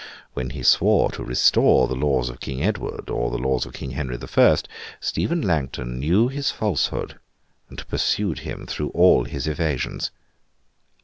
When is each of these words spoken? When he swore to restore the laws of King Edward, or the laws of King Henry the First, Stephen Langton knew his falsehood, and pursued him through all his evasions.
When 0.33 0.49
he 0.49 0.63
swore 0.63 1.11
to 1.11 1.23
restore 1.23 1.87
the 1.87 1.93
laws 1.93 2.29
of 2.29 2.39
King 2.39 2.63
Edward, 2.63 3.07
or 3.07 3.29
the 3.29 3.37
laws 3.37 3.67
of 3.67 3.73
King 3.73 3.91
Henry 3.91 4.17
the 4.17 4.25
First, 4.27 4.67
Stephen 4.99 5.43
Langton 5.43 5.99
knew 5.99 6.27
his 6.27 6.49
falsehood, 6.49 7.19
and 7.69 7.87
pursued 7.87 8.39
him 8.39 8.65
through 8.65 8.89
all 8.95 9.25
his 9.25 9.45
evasions. 9.47 10.09